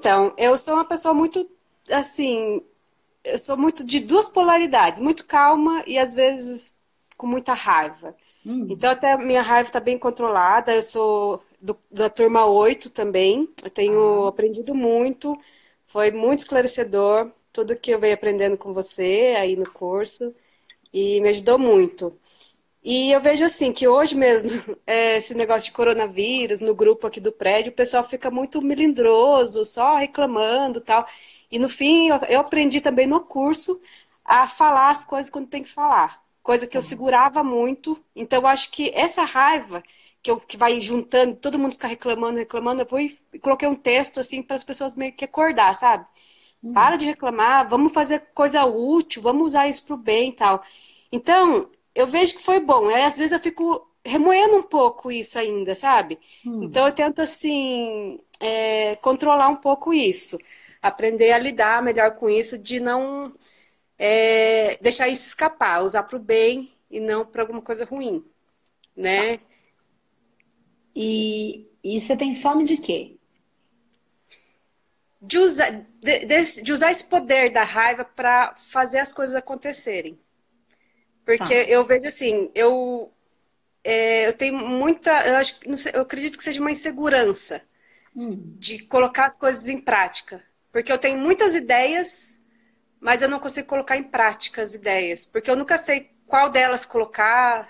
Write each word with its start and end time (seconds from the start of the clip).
Então, 0.00 0.32
eu 0.38 0.56
sou 0.56 0.74
uma 0.74 0.84
pessoa 0.86 1.12
muito, 1.12 1.46
assim, 1.92 2.62
eu 3.22 3.36
sou 3.36 3.54
muito 3.54 3.84
de 3.84 4.00
duas 4.00 4.30
polaridades, 4.30 4.98
muito 4.98 5.26
calma 5.26 5.84
e 5.86 5.98
às 5.98 6.14
vezes 6.14 6.80
com 7.18 7.26
muita 7.26 7.52
raiva. 7.52 8.16
Hum. 8.46 8.66
Então, 8.70 8.90
até 8.90 9.12
a 9.12 9.18
minha 9.18 9.42
raiva 9.42 9.68
está 9.68 9.78
bem 9.78 9.98
controlada. 9.98 10.74
Eu 10.74 10.80
sou 10.80 11.42
do, 11.60 11.76
da 11.90 12.08
turma 12.08 12.46
8 12.46 12.88
também. 12.88 13.46
Eu 13.62 13.68
tenho 13.68 14.24
ah. 14.24 14.28
aprendido 14.30 14.74
muito. 14.74 15.38
Foi 15.86 16.10
muito 16.10 16.38
esclarecedor 16.38 17.30
tudo 17.52 17.76
que 17.76 17.90
eu 17.90 17.98
venho 17.98 18.14
aprendendo 18.14 18.56
com 18.56 18.72
você 18.72 19.34
aí 19.38 19.54
no 19.54 19.70
curso. 19.70 20.34
E 20.90 21.20
me 21.20 21.28
ajudou 21.28 21.58
muito. 21.58 22.18
E 22.82 23.12
eu 23.12 23.20
vejo 23.20 23.44
assim 23.44 23.72
que 23.72 23.86
hoje 23.86 24.14
mesmo, 24.14 24.50
é, 24.86 25.16
esse 25.16 25.34
negócio 25.34 25.66
de 25.66 25.72
coronavírus 25.72 26.60
no 26.60 26.74
grupo 26.74 27.06
aqui 27.06 27.20
do 27.20 27.32
prédio, 27.32 27.72
o 27.72 27.74
pessoal 27.74 28.02
fica 28.02 28.30
muito 28.30 28.62
melindroso, 28.62 29.64
só 29.64 29.96
reclamando 29.96 30.80
tal. 30.80 31.06
E 31.50 31.58
no 31.58 31.68
fim, 31.68 32.08
eu 32.28 32.40
aprendi 32.40 32.80
também 32.80 33.06
no 33.06 33.20
curso 33.20 33.80
a 34.24 34.46
falar 34.48 34.90
as 34.90 35.04
coisas 35.04 35.30
quando 35.30 35.48
tem 35.48 35.62
que 35.62 35.68
falar. 35.68 36.22
Coisa 36.42 36.66
que 36.66 36.76
eu 36.76 36.82
segurava 36.82 37.42
muito. 37.44 38.02
Então, 38.16 38.40
eu 38.40 38.46
acho 38.46 38.70
que 38.70 38.90
essa 38.94 39.24
raiva 39.24 39.82
que, 40.22 40.30
eu, 40.30 40.38
que 40.38 40.56
vai 40.56 40.80
juntando, 40.80 41.36
todo 41.36 41.58
mundo 41.58 41.72
fica 41.72 41.86
reclamando, 41.88 42.38
reclamando, 42.38 42.82
eu 42.82 42.86
vou 42.86 43.00
e 43.00 43.10
coloquei 43.40 43.68
um 43.68 43.74
texto 43.74 44.20
assim 44.20 44.42
para 44.42 44.56
as 44.56 44.64
pessoas 44.64 44.94
meio 44.94 45.12
que 45.12 45.24
acordar, 45.24 45.74
sabe? 45.74 46.06
Uhum. 46.62 46.72
Para 46.72 46.96
de 46.96 47.06
reclamar, 47.06 47.68
vamos 47.68 47.92
fazer 47.92 48.20
coisa 48.34 48.64
útil, 48.64 49.22
vamos 49.22 49.44
usar 49.48 49.68
isso 49.68 49.84
para 49.86 49.94
o 49.94 49.98
bem 49.98 50.30
e 50.30 50.32
tal. 50.34 50.62
Então, 51.10 51.70
eu 51.94 52.06
vejo 52.06 52.36
que 52.36 52.42
foi 52.42 52.60
bom. 52.60 52.86
Aí, 52.88 53.02
às 53.02 53.18
vezes 53.18 53.32
eu 53.32 53.40
fico 53.40 53.88
remoendo 54.04 54.56
um 54.56 54.62
pouco 54.62 55.10
isso 55.10 55.38
ainda, 55.38 55.74
sabe? 55.74 56.18
Hum. 56.46 56.64
Então 56.64 56.86
eu 56.86 56.94
tento 56.94 57.20
assim 57.20 58.20
é, 58.40 58.96
controlar 58.96 59.48
um 59.48 59.56
pouco 59.56 59.92
isso, 59.92 60.38
aprender 60.80 61.32
a 61.32 61.38
lidar 61.38 61.82
melhor 61.82 62.16
com 62.16 62.28
isso, 62.28 62.58
de 62.58 62.80
não 62.80 63.34
é, 63.98 64.76
deixar 64.80 65.08
isso 65.08 65.26
escapar, 65.26 65.82
usar 65.82 66.04
para 66.04 66.16
o 66.16 66.20
bem 66.20 66.72
e 66.90 66.98
não 66.98 67.24
para 67.24 67.42
alguma 67.42 67.60
coisa 67.60 67.84
ruim, 67.84 68.24
né? 68.96 69.38
E, 70.96 71.66
e 71.84 72.00
você 72.00 72.16
tem 72.16 72.34
fome 72.34 72.64
de 72.64 72.76
quê? 72.78 73.16
De 75.20 75.38
usar, 75.38 75.70
de, 75.70 76.24
de, 76.24 76.62
de 76.62 76.72
usar 76.72 76.90
esse 76.90 77.04
poder 77.04 77.52
da 77.52 77.62
raiva 77.62 78.04
para 78.04 78.54
fazer 78.56 78.98
as 78.98 79.12
coisas 79.12 79.36
acontecerem. 79.36 80.18
Porque 81.38 81.64
tá. 81.64 81.70
eu 81.70 81.84
vejo 81.84 82.06
assim, 82.06 82.50
eu, 82.54 83.10
é, 83.84 84.26
eu 84.28 84.32
tenho 84.32 84.58
muita. 84.58 85.10
Eu, 85.26 85.36
acho, 85.36 85.60
sei, 85.76 85.92
eu 85.94 86.02
acredito 86.02 86.36
que 86.36 86.44
seja 86.44 86.60
uma 86.60 86.70
insegurança 86.70 87.62
hum. 88.14 88.54
de 88.58 88.84
colocar 88.84 89.26
as 89.26 89.36
coisas 89.36 89.68
em 89.68 89.80
prática. 89.80 90.42
Porque 90.72 90.92
eu 90.92 90.98
tenho 90.98 91.18
muitas 91.18 91.54
ideias, 91.54 92.40
mas 93.00 93.22
eu 93.22 93.28
não 93.28 93.38
consigo 93.38 93.68
colocar 93.68 93.96
em 93.96 94.02
prática 94.02 94.62
as 94.62 94.74
ideias. 94.74 95.24
Porque 95.24 95.50
eu 95.50 95.56
nunca 95.56 95.78
sei 95.78 96.10
qual 96.26 96.50
delas 96.50 96.84
colocar, 96.84 97.68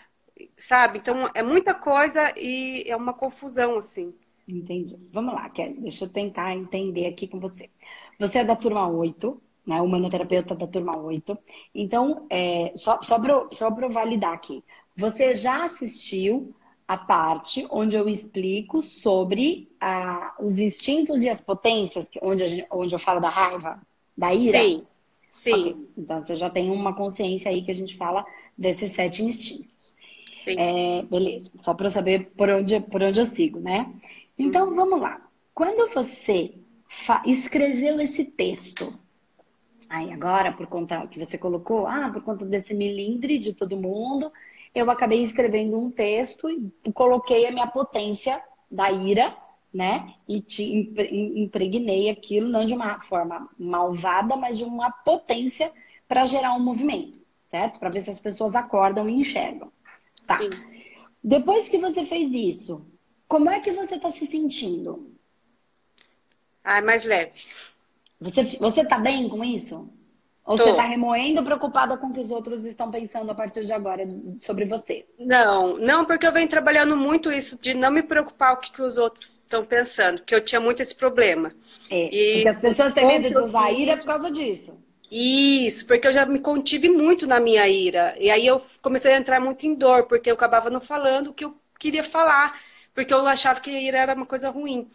sabe? 0.57 0.99
Então 0.99 1.31
é 1.35 1.43
muita 1.43 1.75
coisa 1.75 2.33
e 2.37 2.85
é 2.87 2.97
uma 2.97 3.13
confusão, 3.13 3.77
assim. 3.77 4.15
Entendi. 4.49 4.99
Vamos 5.13 5.35
lá, 5.35 5.49
Kelly. 5.51 5.81
Deixa 5.81 6.05
eu 6.05 6.09
tentar 6.09 6.55
entender 6.55 7.07
aqui 7.07 7.29
com 7.29 7.39
você. 7.39 7.71
Você 8.19 8.39
é 8.39 8.45
da 8.45 8.57
turma 8.57 8.89
8, 8.89 9.41
né? 9.67 9.81
Humanoterapeuta 9.81 10.55
da 10.55 10.67
turma 10.67 10.97
8. 10.97 11.37
Então, 11.75 12.27
é, 12.31 12.73
só, 12.77 13.01
só 13.03 13.19
para 13.71 13.89
validar 13.89 14.33
aqui. 14.33 14.63
Você 14.97 15.35
já 15.35 15.65
assistiu 15.65 16.55
a 16.87 16.97
parte 16.97 17.67
onde 17.71 17.97
eu 17.97 18.09
explico 18.09 18.83
sobre 18.83 19.71
a, 19.81 20.35
os 20.41 20.59
instintos 20.59 21.23
e 21.23 21.29
as 21.29 21.41
potências, 21.41 22.11
onde, 22.21 22.49
gente, 22.49 22.69
onde 22.73 22.95
eu 22.95 22.99
falo 22.99 23.21
da 23.21 23.29
raiva, 23.29 23.81
da 24.17 24.35
ira? 24.35 24.59
Sim, 24.59 24.83
sim. 25.31 25.53
Okay. 25.53 25.89
Então, 25.97 26.21
você 26.21 26.35
já 26.35 26.51
tem 26.51 26.71
uma 26.71 26.93
consciência 26.93 27.51
aí 27.51 27.63
que 27.63 27.71
a 27.71 27.75
gente 27.75 27.97
fala 27.97 28.25
desses 28.59 28.93
sete 28.93 29.23
instintos. 29.23 29.95
Sim. 30.35 30.57
É, 30.59 31.03
beleza, 31.03 31.51
só 31.59 31.75
para 31.75 31.87
eu 31.87 31.91
saber 31.91 32.33
por 32.37 32.49
onde, 32.49 32.81
por 32.81 33.03
onde 33.03 33.21
eu 33.21 33.27
sigo, 33.27 33.61
né? 33.61 33.87
Então, 34.39 34.75
vamos 34.75 35.01
lá. 35.01 35.21
Quando 35.55 35.93
você 35.93 36.55
escreveu 37.27 38.01
esse 38.01 38.25
texto, 38.25 38.99
Aí 39.91 40.13
agora, 40.13 40.53
por 40.53 40.69
conta 40.69 41.05
que 41.09 41.19
você 41.19 41.37
colocou, 41.37 41.89
ah, 41.89 42.11
por 42.13 42.23
conta 42.23 42.45
desse 42.45 42.73
milindre 42.73 43.41
de 43.41 43.53
todo 43.53 43.77
mundo, 43.77 44.33
eu 44.73 44.89
acabei 44.89 45.21
escrevendo 45.21 45.77
um 45.77 45.91
texto 45.91 46.49
e 46.49 46.93
coloquei 46.93 47.45
a 47.45 47.51
minha 47.51 47.67
potência 47.67 48.41
da 48.71 48.89
ira, 48.93 49.37
né? 49.75 50.15
E 50.29 50.41
te 50.41 50.63
impregnei 50.63 52.09
aquilo, 52.09 52.49
não 52.49 52.65
de 52.65 52.73
uma 52.73 53.01
forma 53.01 53.51
malvada, 53.59 54.37
mas 54.37 54.57
de 54.57 54.63
uma 54.63 54.93
potência 54.93 55.73
para 56.07 56.25
gerar 56.25 56.55
um 56.55 56.61
movimento, 56.61 57.19
certo? 57.49 57.81
Para 57.81 57.91
ver 57.91 58.03
se 58.03 58.11
as 58.11 58.21
pessoas 58.21 58.55
acordam 58.55 59.09
e 59.09 59.21
enxergam. 59.21 59.73
Tá. 60.25 60.37
Sim. 60.37 60.51
Depois 61.23 61.69
que 61.69 61.79
você 61.79 62.05
fez 62.05 62.33
isso, 62.33 62.87
como 63.27 63.51
é 63.51 63.59
que 63.59 63.73
você 63.73 63.97
está 63.97 64.13
se 64.13 64.25
sentindo? 64.25 65.11
Ah, 66.63 66.81
mais 66.81 67.05
leve. 67.05 67.43
Você, 68.21 68.45
você 68.59 68.85
tá 68.85 68.99
bem 68.99 69.29
com 69.29 69.43
isso? 69.43 69.89
Ou 70.45 70.57
Tô. 70.57 70.65
você 70.65 70.75
tá 70.75 70.85
remoendo, 70.85 71.45
preocupada 71.45 71.97
com 71.97 72.09
o 72.09 72.13
que 72.13 72.21
os 72.21 72.31
outros 72.31 72.65
estão 72.65 72.91
pensando 72.91 73.31
a 73.31 73.35
partir 73.35 73.65
de 73.65 73.73
agora 73.73 74.05
sobre 74.39 74.65
você? 74.65 75.07
Não, 75.19 75.77
não, 75.79 76.05
porque 76.05 76.27
eu 76.27 76.33
venho 76.33 76.49
trabalhando 76.49 76.97
muito 76.97 77.31
isso 77.31 77.61
de 77.63 77.73
não 77.75 77.91
me 77.91 78.03
preocupar 78.03 78.55
o 78.55 78.57
que, 78.57 78.73
que 78.73 78.83
os 78.83 78.99
outros 78.99 79.37
estão 79.37 79.65
pensando, 79.65 80.19
porque 80.19 80.35
eu 80.35 80.45
tinha 80.45 80.61
muito 80.61 80.83
esse 80.83 80.97
problema. 80.97 81.53
É, 81.91 82.09
e 82.13 82.33
porque 82.35 82.49
as 82.49 82.59
pessoas 82.59 82.93
têm 82.93 83.07
medo 83.07 83.29
de 83.29 83.39
usar 83.39 83.65
a 83.65 83.73
ira 83.73 83.97
por 83.97 84.07
causa 84.07 84.31
disso. 84.31 84.73
Isso, 85.11 85.87
porque 85.87 86.07
eu 86.07 86.13
já 86.13 86.25
me 86.25 86.39
contive 86.39 86.89
muito 86.89 87.27
na 87.27 87.41
minha 87.41 87.67
ira. 87.69 88.15
E 88.19 88.31
aí 88.31 88.47
eu 88.47 88.61
comecei 88.81 89.13
a 89.13 89.19
entrar 89.19 89.41
muito 89.41 89.67
em 89.67 89.75
dor, 89.75 90.07
porque 90.07 90.31
eu 90.31 90.35
acabava 90.35 90.71
não 90.71 90.81
falando 90.81 91.29
o 91.29 91.35
que 91.35 91.45
eu 91.45 91.55
queria 91.79 92.05
falar, 92.05 92.59
porque 92.95 93.13
eu 93.13 93.27
achava 93.27 93.61
que 93.61 93.71
a 93.71 93.81
ira 93.81 93.99
era 93.99 94.15
uma 94.15 94.27
coisa 94.27 94.51
ruim. 94.51 94.89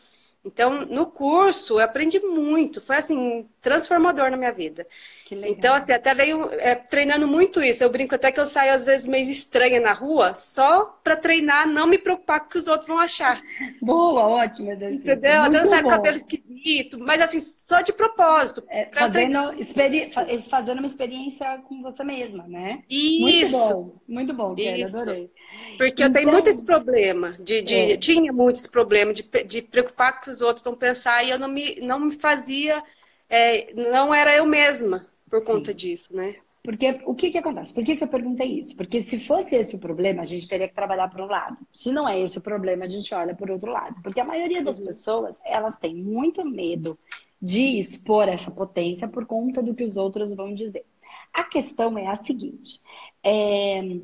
Então, 0.45 0.85
no 0.85 1.07
curso, 1.07 1.79
eu 1.79 1.83
aprendi 1.83 2.19
muito. 2.19 2.79
Foi, 2.79 2.97
assim, 2.97 3.47
transformador 3.61 4.29
na 4.29 4.37
minha 4.37 4.51
vida. 4.51 4.85
Então, 5.31 5.73
assim, 5.73 5.91
até 5.91 6.13
veio 6.13 6.47
é, 6.59 6.75
treinando 6.75 7.27
muito 7.27 7.63
isso. 7.63 7.83
Eu 7.83 7.89
brinco 7.89 8.13
até 8.13 8.31
que 8.31 8.39
eu 8.39 8.45
saio, 8.45 8.71
às 8.71 8.85
vezes, 8.85 9.07
meio 9.07 9.27
estranha 9.27 9.79
na 9.79 9.91
rua, 9.91 10.35
só 10.35 10.85
para 11.03 11.17
treinar, 11.17 11.67
não 11.67 11.87
me 11.87 11.97
preocupar 11.97 12.41
com 12.41 12.45
o 12.45 12.49
que 12.49 12.57
os 12.59 12.67
outros 12.67 12.87
vão 12.87 12.99
achar. 12.99 13.41
Boa, 13.81 14.21
ótimo. 14.27 14.71
Entendeu? 14.71 15.41
Às 15.41 15.49
vezes 15.49 15.61
eu 15.61 15.65
saio 15.65 15.83
com 15.83 15.89
cabelo 15.89 16.17
esquisito, 16.17 16.99
mas, 16.99 17.21
assim, 17.21 17.39
só 17.39 17.81
de 17.81 17.91
propósito. 17.91 18.63
É, 18.69 18.87
fazendo, 18.93 19.59
experi... 19.59 20.03
fazendo 20.47 20.77
uma 20.77 20.87
experiência 20.87 21.59
com 21.67 21.81
você 21.81 22.03
mesma, 22.03 22.45
né? 22.47 22.83
Isso. 22.87 23.57
Muito 23.57 23.73
bom, 23.73 23.95
muito 24.07 24.33
bom, 24.33 24.55
Kelly, 24.55 24.83
adorei. 24.83 25.31
Porque 25.77 26.03
então... 26.03 26.07
eu 26.07 26.13
tenho 26.13 26.31
muito 26.31 26.49
esse 26.49 26.65
problema, 26.65 27.31
de, 27.33 27.61
de 27.61 27.73
é. 27.73 27.97
tinha 27.97 28.31
muito 28.31 28.55
esse 28.55 28.71
problema 28.71 29.13
de, 29.13 29.23
de 29.45 29.61
preocupar 29.61 30.21
com 30.21 30.29
os 30.29 30.41
outros 30.41 30.63
vão 30.63 30.75
pensar 30.75 31.23
e 31.23 31.29
eu 31.29 31.39
não 31.39 31.47
me, 31.47 31.79
não 31.81 31.99
me 31.99 32.11
fazia, 32.13 32.83
é, 33.29 33.73
não 33.73 34.13
era 34.13 34.35
eu 34.35 34.45
mesma 34.45 35.05
por 35.29 35.43
conta 35.43 35.71
Sim. 35.71 35.77
disso, 35.77 36.15
né? 36.15 36.35
Porque 36.65 36.99
o 37.05 37.13
que, 37.13 37.29
que 37.29 37.37
acontece? 37.37 37.71
Por 37.71 37.83
que, 37.83 37.95
que 37.95 38.03
eu 38.03 38.07
perguntei 38.07 38.47
isso? 38.47 38.75
Porque 38.75 38.99
se 39.01 39.19
fosse 39.19 39.55
esse 39.55 39.75
o 39.75 39.79
problema, 39.79 40.23
a 40.23 40.25
gente 40.25 40.47
teria 40.47 40.67
que 40.67 40.73
trabalhar 40.73 41.07
por 41.09 41.21
um 41.21 41.27
lado. 41.27 41.57
Se 41.71 41.91
não 41.91 42.09
é 42.09 42.19
esse 42.19 42.39
o 42.39 42.41
problema, 42.41 42.85
a 42.85 42.87
gente 42.87 43.13
olha 43.13 43.35
por 43.35 43.51
outro 43.51 43.71
lado. 43.71 44.01
Porque 44.01 44.19
a 44.19 44.25
maioria 44.25 44.63
das 44.63 44.79
uhum. 44.79 44.87
pessoas, 44.87 45.39
elas 45.45 45.77
têm 45.77 45.95
muito 45.95 46.43
medo 46.43 46.97
de 47.39 47.77
expor 47.77 48.27
essa 48.27 48.49
potência 48.49 49.07
por 49.07 49.27
conta 49.27 49.61
do 49.61 49.75
que 49.75 49.83
os 49.83 49.95
outros 49.95 50.33
vão 50.33 50.55
dizer. 50.55 50.85
A 51.31 51.43
questão 51.43 51.97
é 51.99 52.07
a 52.07 52.15
seguinte: 52.15 52.81
é, 53.23 53.99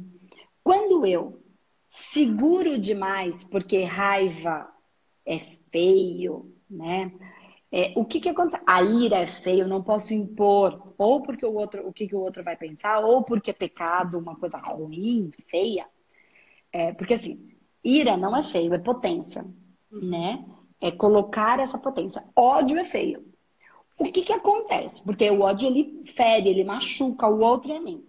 quando 0.63 1.04
eu 1.04 1.41
seguro 1.92 2.80
demais 2.80 3.44
porque 3.44 3.84
raiva 3.84 4.68
é 5.26 5.40
feio, 5.40 6.54
né? 6.70 7.12
É, 7.72 7.94
o 7.96 8.04
que 8.04 8.20
que 8.20 8.30
acontece? 8.30 8.62
A 8.68 8.84
ira 8.84 9.18
é 9.18 9.26
feio, 9.26 9.68
não 9.68 9.82
posso 9.82 10.14
impor, 10.14 10.94
ou 10.98 11.22
porque 11.22 11.46
o 11.46 11.54
outro, 11.54 11.88
o 11.88 11.94
que 11.94 12.08
que 12.08 12.16
o 12.16 12.20
outro 12.20 12.44
vai 12.44 12.58
pensar, 12.58 13.00
ou 13.00 13.24
porque 13.24 13.52
é 13.52 13.54
pecado, 13.54 14.20
uma 14.20 14.36
coisa 14.36 14.58
ruim, 14.58 15.32
feia. 15.48 15.88
É, 16.72 16.94
porque 16.94 17.14
assim, 17.14 17.50
ira 17.84 18.18
não 18.18 18.36
é 18.36 18.44
feio, 18.44 18.74
é 18.74 18.80
potência, 18.80 19.46
né? 19.92 20.46
É 20.82 20.92
colocar 20.92 21.60
essa 21.60 21.78
potência. 21.78 22.24
Ódio 22.36 22.78
é 22.78 22.84
feio. 22.84 23.24
O 24.00 24.12
que 24.12 24.22
que 24.22 24.34
acontece? 24.34 25.02
Porque 25.04 25.30
o 25.30 25.42
ódio 25.42 25.68
ele 25.68 26.04
fere, 26.06 26.50
ele 26.50 26.64
machuca 26.64 27.28
o 27.28 27.40
outro 27.42 27.72
e 27.72 27.76
a 27.76 27.82
mim. 27.82 28.06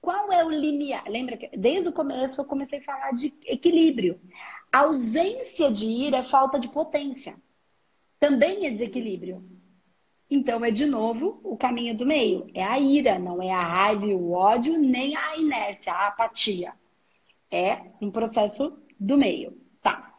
Qual 0.00 0.32
é 0.32 0.44
o 0.44 0.50
limiar? 0.50 1.04
Lembra 1.08 1.36
que 1.36 1.56
desde 1.56 1.88
o 1.88 1.92
começo 1.92 2.40
eu 2.40 2.44
comecei 2.44 2.78
a 2.78 2.82
falar 2.82 3.12
de 3.12 3.34
equilíbrio. 3.44 4.18
A 4.72 4.80
ausência 4.80 5.70
de 5.70 5.84
ira 5.84 6.18
é 6.18 6.22
falta 6.22 6.58
de 6.58 6.68
potência. 6.68 7.36
Também 8.18 8.66
é 8.66 8.70
desequilíbrio. 8.70 9.44
Então 10.30 10.64
é 10.64 10.70
de 10.70 10.86
novo 10.86 11.40
o 11.42 11.56
caminho 11.56 11.96
do 11.96 12.06
meio. 12.06 12.48
É 12.54 12.62
a 12.62 12.78
ira, 12.78 13.18
não 13.18 13.42
é 13.42 13.50
a 13.50 13.60
raiva 13.60 14.06
o 14.06 14.32
ódio, 14.32 14.78
nem 14.78 15.16
a 15.16 15.36
inércia, 15.36 15.92
a 15.92 16.08
apatia. 16.08 16.72
É 17.50 17.80
um 18.00 18.10
processo 18.10 18.78
do 18.98 19.18
meio. 19.18 19.60
Tá. 19.82 20.14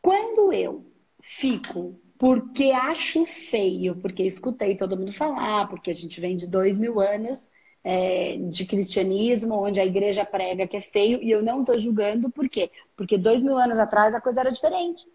Quando 0.00 0.52
eu 0.52 0.86
fico 1.20 2.00
porque 2.16 2.70
acho 2.70 3.26
feio, 3.26 3.96
porque 3.96 4.22
escutei 4.22 4.76
todo 4.76 4.96
mundo 4.96 5.12
falar, 5.12 5.68
porque 5.68 5.90
a 5.90 5.94
gente 5.94 6.20
vem 6.20 6.36
de 6.36 6.46
dois 6.46 6.78
mil 6.78 7.00
anos 7.00 7.50
é, 7.84 8.36
de 8.36 8.64
cristianismo, 8.64 9.54
onde 9.54 9.80
a 9.80 9.86
igreja 9.86 10.24
prega 10.24 10.66
que 10.66 10.76
é 10.76 10.80
feio, 10.80 11.22
e 11.22 11.30
eu 11.30 11.42
não 11.42 11.60
estou 11.60 11.78
julgando, 11.78 12.30
por 12.30 12.48
quê? 12.48 12.70
Porque 12.96 13.18
dois 13.18 13.42
mil 13.42 13.56
anos 13.56 13.78
atrás 13.78 14.14
a 14.14 14.20
coisa 14.20 14.40
era 14.40 14.52
diferente. 14.52 15.06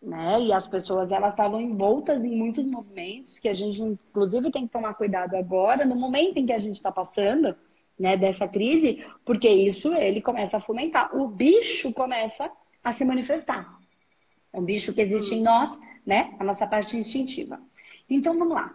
Né? 0.00 0.40
E 0.44 0.52
as 0.52 0.66
pessoas 0.66 1.12
elas 1.12 1.34
estavam 1.34 1.60
envoltas 1.60 2.24
em 2.24 2.34
muitos 2.34 2.66
movimentos 2.66 3.38
que 3.38 3.48
a 3.48 3.52
gente, 3.52 3.80
inclusive, 3.80 4.50
tem 4.50 4.66
que 4.66 4.72
tomar 4.72 4.94
cuidado 4.94 5.36
agora, 5.36 5.84
no 5.84 5.94
momento 5.94 6.38
em 6.38 6.46
que 6.46 6.52
a 6.52 6.58
gente 6.58 6.76
está 6.76 6.90
passando 6.90 7.54
né, 7.98 8.16
dessa 8.16 8.48
crise, 8.48 9.04
porque 9.26 9.48
isso 9.48 9.92
ele 9.92 10.22
começa 10.22 10.56
a 10.56 10.60
fomentar. 10.60 11.14
O 11.14 11.28
bicho 11.28 11.92
começa 11.92 12.50
a 12.82 12.92
se 12.92 13.04
manifestar. 13.04 13.78
É 14.54 14.58
um 14.58 14.64
bicho 14.64 14.94
que 14.94 15.02
existe 15.02 15.34
em 15.34 15.42
nós, 15.42 15.78
né? 16.04 16.34
A 16.38 16.44
nossa 16.44 16.66
parte 16.66 16.96
instintiva. 16.96 17.60
Então 18.08 18.38
vamos 18.38 18.54
lá. 18.54 18.72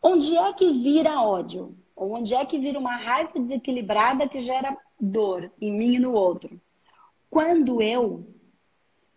Onde 0.00 0.36
é 0.36 0.52
que 0.52 0.72
vira 0.72 1.20
ódio? 1.20 1.76
Onde 2.02 2.34
é 2.34 2.44
que 2.46 2.58
vira 2.58 2.78
uma 2.78 2.96
raiva 2.96 3.38
desequilibrada 3.38 4.26
que 4.26 4.38
gera 4.38 4.76
dor 4.98 5.52
em 5.60 5.70
mim 5.70 5.96
e 5.96 5.98
no 5.98 6.12
outro? 6.12 6.60
Quando 7.28 7.82
eu 7.82 8.26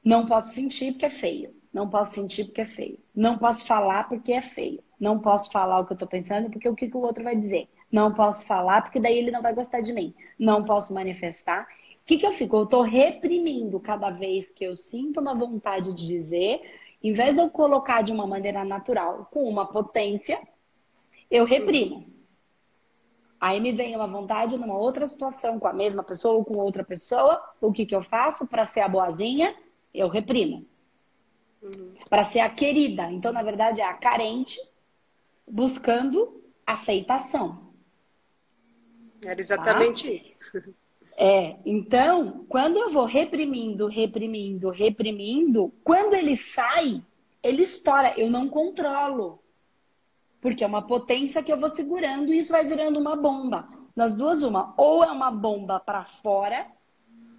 não 0.04 0.26
posso 0.26 0.54
sentir 0.54 0.92
porque 0.92 1.06
é 1.06 1.10
feio. 1.10 1.50
Não 1.74 1.90
posso 1.90 2.14
sentir 2.14 2.46
porque 2.46 2.62
é 2.62 2.66
feio. 2.66 2.98
Não 3.16 3.38
posso 3.38 3.66
falar 3.66 4.08
porque 4.10 4.34
é 4.34 4.42
feio. 4.42 4.84
Não 5.00 5.18
posso 5.18 5.50
falar 5.50 5.80
o 5.80 5.86
que 5.86 5.94
eu 5.94 5.96
estou 5.96 6.08
pensando 6.08 6.50
porque 6.50 6.68
o 6.68 6.76
que, 6.76 6.90
que 6.90 6.98
o 6.98 7.02
outro 7.02 7.24
vai 7.24 7.36
dizer. 7.36 7.70
Não 7.90 8.14
posso 8.14 8.46
falar 8.46 8.82
porque 8.82 9.00
daí 9.00 9.18
ele 9.18 9.32
não 9.32 9.42
vai 9.42 9.54
gostar 9.54 9.80
de 9.80 9.94
mim. 9.94 10.14
Não 10.38 10.66
posso 10.66 10.94
manifestar. 10.94 11.64
O 12.02 12.06
que, 12.06 12.18
que 12.18 12.26
eu 12.26 12.34
fico? 12.34 12.58
Eu 12.58 12.64
estou 12.66 12.82
reprimindo 12.82 13.80
cada 13.80 14.10
vez 14.10 14.52
que 14.52 14.66
eu 14.66 14.76
sinto 14.76 15.22
uma 15.22 15.34
vontade 15.34 15.94
de 15.94 16.06
dizer, 16.06 16.62
em 17.02 17.14
vez 17.14 17.34
de 17.34 17.42
eu 17.42 17.50
colocar 17.50 18.02
de 18.02 18.12
uma 18.12 18.28
maneira 18.28 18.66
natural, 18.66 19.28
com 19.32 19.44
uma 19.46 19.66
potência, 19.66 20.40
eu 21.32 21.46
reprimo. 21.46 22.13
Aí 23.44 23.60
me 23.60 23.74
vem 23.74 23.94
uma 23.94 24.08
vontade 24.08 24.58
numa 24.58 24.78
outra 24.78 25.06
situação, 25.06 25.60
com 25.60 25.68
a 25.68 25.74
mesma 25.74 26.02
pessoa 26.02 26.36
ou 26.36 26.46
com 26.46 26.56
outra 26.56 26.82
pessoa, 26.82 27.44
o 27.60 27.74
que, 27.74 27.86
que 27.86 27.94
eu 27.94 28.02
faço 28.02 28.48
para 28.48 28.64
ser 28.64 28.80
a 28.80 28.88
boazinha? 28.88 29.54
Eu 29.94 30.08
reprimo. 30.08 30.66
Uhum. 31.62 31.94
Para 32.10 32.24
ser 32.24 32.40
a 32.40 32.50
querida. 32.50 33.12
Então, 33.12 33.34
na 33.34 33.44
verdade, 33.44 33.82
é 33.82 33.84
a 33.84 33.96
carente 33.96 34.58
buscando 35.46 36.42
aceitação. 36.66 37.74
Era 39.26 39.42
exatamente 39.42 40.10
tá? 40.10 40.26
isso. 40.26 40.74
É, 41.18 41.58
então, 41.66 42.46
quando 42.48 42.78
eu 42.78 42.92
vou 42.92 43.04
reprimindo, 43.04 43.88
reprimindo, 43.88 44.70
reprimindo, 44.70 45.74
quando 45.84 46.14
ele 46.14 46.38
sai, 46.38 47.02
ele 47.44 47.64
estoura. 47.64 48.14
Eu 48.18 48.32
não 48.32 48.48
controlo. 48.48 49.43
Porque 50.44 50.64
é 50.64 50.68
uma 50.68 50.82
potência 50.82 51.42
que 51.42 51.52
eu 51.52 51.60
vou 51.60 51.70
segurando 51.70 52.34
e 52.34 52.38
isso 52.38 52.52
vai 52.52 52.68
virando 52.68 53.00
uma 53.00 53.16
bomba. 53.16 53.66
Nas 53.96 54.14
duas, 54.14 54.44
uma. 54.44 54.74
Ou 54.78 55.02
é 55.02 55.10
uma 55.10 55.32
bomba 55.32 55.80
para 55.80 56.04
fora, 56.04 56.68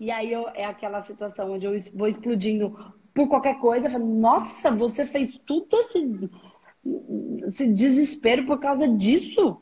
e 0.00 0.10
aí 0.10 0.32
eu, 0.32 0.48
é 0.54 0.64
aquela 0.64 1.00
situação 1.00 1.52
onde 1.52 1.66
eu 1.66 1.72
vou 1.94 2.08
explodindo 2.08 2.70
por 3.14 3.28
qualquer 3.28 3.60
coisa. 3.60 3.90
Falo, 3.90 4.06
Nossa, 4.06 4.70
você 4.70 5.04
fez 5.04 5.36
tudo 5.36 5.76
esse, 5.76 6.30
esse 7.46 7.72
desespero 7.74 8.46
por 8.46 8.58
causa 8.58 8.88
disso? 8.88 9.60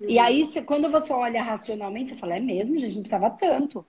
E 0.00 0.18
aí, 0.18 0.42
quando 0.64 0.90
você 0.90 1.12
olha 1.12 1.42
racionalmente, 1.42 2.12
você 2.12 2.16
fala, 2.16 2.36
é 2.36 2.40
mesmo, 2.40 2.78
gente, 2.78 2.94
não 2.94 3.02
precisava 3.02 3.30
tanto. 3.30 3.86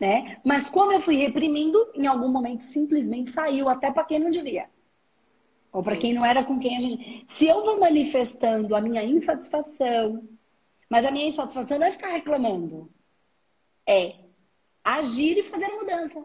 Né? 0.00 0.38
Mas 0.42 0.70
como 0.70 0.90
eu 0.90 1.02
fui 1.02 1.16
reprimindo, 1.16 1.78
em 1.94 2.06
algum 2.06 2.28
momento 2.28 2.62
simplesmente 2.62 3.30
saiu, 3.30 3.68
até 3.68 3.90
para 3.92 4.04
quem 4.04 4.18
não 4.18 4.30
devia. 4.30 4.68
Ou 5.72 5.82
para 5.82 5.96
quem 5.96 6.12
não 6.12 6.24
era 6.24 6.44
com 6.44 6.58
quem 6.58 6.76
a 6.76 6.80
gente. 6.80 7.24
Se 7.30 7.46
eu 7.46 7.64
vou 7.64 7.80
manifestando 7.80 8.76
a 8.76 8.80
minha 8.80 9.02
insatisfação, 9.02 10.28
mas 10.88 11.06
a 11.06 11.10
minha 11.10 11.28
insatisfação 11.28 11.78
não 11.78 11.86
é 11.86 11.90
ficar 11.90 12.08
reclamando, 12.08 12.90
é 13.86 14.16
agir 14.84 15.38
e 15.38 15.42
fazer 15.42 15.68
mudança. 15.68 16.22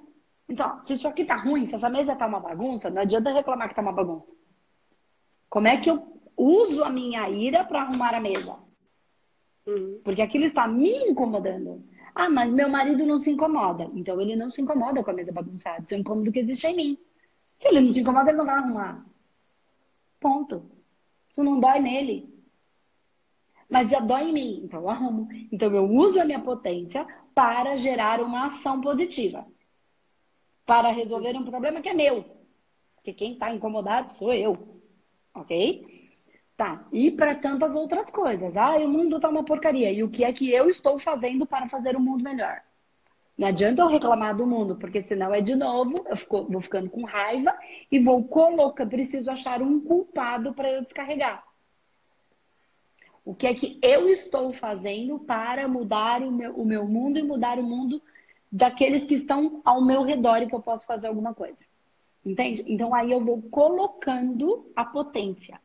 Então, 0.50 0.78
se 0.80 0.94
isso 0.94 1.08
aqui 1.08 1.24
tá 1.24 1.36
ruim, 1.36 1.66
se 1.66 1.76
essa 1.76 1.90
mesa 1.90 2.16
tá 2.16 2.28
uma 2.28 2.40
bagunça, 2.40 2.90
não 2.90 3.02
adianta 3.02 3.32
reclamar 3.32 3.70
que 3.70 3.76
tá 3.76 3.82
uma 3.82 3.94
bagunça. 3.94 4.36
Como 5.50 5.68
é 5.68 5.78
que 5.78 5.90
eu 5.90 6.22
uso 6.36 6.84
a 6.84 6.90
minha 6.90 7.30
ira 7.30 7.64
para 7.64 7.82
arrumar 7.82 8.14
a 8.14 8.20
mesa? 8.20 8.56
Uhum. 9.66 10.02
Porque 10.04 10.22
aquilo 10.22 10.46
está 10.46 10.68
me 10.68 10.92
incomodando. 11.10 11.84
Ah, 12.14 12.30
mas 12.30 12.52
meu 12.52 12.68
marido 12.68 13.06
não 13.06 13.20
se 13.20 13.30
incomoda. 13.30 13.90
Então 13.94 14.20
ele 14.20 14.36
não 14.36 14.52
se 14.52 14.62
incomoda 14.62 15.04
com 15.04 15.12
a 15.12 15.14
mesa 15.14 15.32
bagunçada. 15.32 15.84
Isso 15.84 15.94
é 15.94 15.98
um 15.98 16.02
incômodo 16.02 16.32
que 16.32 16.40
existe 16.40 16.68
em 16.68 16.76
mim. 16.76 16.98
Se 17.58 17.68
ele 17.70 17.82
não 17.82 17.94
se 17.94 18.00
incomoda, 18.00 18.30
ele 18.30 18.38
não 18.38 18.46
vai 18.46 18.56
arrumar. 18.56 19.06
Ponto. 20.19 20.69
Isso 21.30 21.44
não 21.44 21.60
dói 21.60 21.80
nele. 21.80 22.38
Mas 23.69 23.90
já 23.90 24.00
dói 24.00 24.30
em 24.30 24.34
mim, 24.34 24.62
então 24.64 24.81
eu 24.81 24.90
arrumo. 24.90 25.28
Então 25.52 25.74
eu 25.74 25.86
uso 25.86 26.19
a 26.19 26.25
minha 26.25 26.40
potência 26.40 27.06
para 27.36 27.75
gerar 27.75 28.22
uma 28.22 28.48
ação 28.48 28.80
positiva. 28.81 29.46
Para 30.66 30.92
resolver 30.92 31.36
um 31.36 31.46
problema 31.46 31.81
que 31.81 31.90
é 31.90 31.94
meu. 31.94 32.25
Porque 32.96 33.14
quem 33.14 33.34
está 33.34 33.54
incomodado 33.54 34.12
sou 34.14 34.34
eu. 34.34 34.81
Ok? 35.34 36.10
Tá. 36.56 36.88
E 36.92 37.12
para 37.12 37.36
tantas 37.36 37.75
outras 37.75 38.10
coisas. 38.10 38.58
Ah, 38.58 38.78
o 38.78 38.90
mundo 38.90 39.20
tá 39.20 39.30
uma 39.30 39.46
porcaria. 39.46 39.92
E 39.92 40.04
o 40.04 40.10
que 40.10 40.24
é 40.24 40.34
que 40.34 40.50
eu 40.52 40.68
estou 40.70 40.98
fazendo 40.98 41.46
para 41.46 41.70
fazer 41.70 41.96
o 41.96 42.00
mundo 42.00 42.24
melhor? 42.24 42.62
Não 43.38 43.48
adianta 43.48 43.84
eu 43.84 43.88
reclamar 43.88 44.36
do 44.36 44.48
mundo, 44.48 44.75
porque 44.75 45.04
senão 45.04 45.34
é 45.34 45.39
de 45.42 45.56
novo, 45.56 46.04
eu 46.10 46.18
fico, 46.18 46.45
vou 46.45 46.60
ficando 46.60 46.89
com 46.89 47.04
raiva 47.04 47.54
e 47.92 48.00
vou 48.00 48.24
colocar, 48.24 48.88
preciso 48.88 49.30
achar 49.30 49.62
um 49.62 49.80
culpado 49.80 50.54
para 50.54 50.72
eu 50.72 50.81
descarregar. 50.81 51.45
O 53.24 53.36
que 53.36 53.45
é 53.45 53.54
que 53.54 53.78
eu 53.81 54.10
estou 54.10 54.51
fazendo 54.54 55.19
para 55.19 55.68
mudar 55.68 56.24
o 56.24 56.31
meu, 56.31 56.56
o 56.56 56.66
meu 56.66 56.88
mundo 56.88 57.19
e 57.19 57.24
mudar 57.24 57.60
o 57.60 57.63
mundo 57.63 58.01
daqueles 58.51 59.04
que 59.04 59.13
estão 59.13 59.62
ao 59.63 59.84
meu 59.84 60.01
redor 60.01 60.38
e 60.38 60.48
que 60.48 60.56
eu 60.56 60.62
posso 60.62 60.86
fazer 60.86 61.07
alguma 61.07 61.34
coisa? 61.34 61.60
Entende? 62.25 62.63
Então 62.66 62.95
aí 62.95 63.12
eu 63.12 63.24
vou 63.24 63.42
colocando 63.44 64.72
a 64.75 64.84
potência. 64.84 65.62